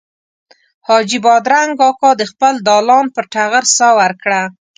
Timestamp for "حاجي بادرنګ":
0.87-1.75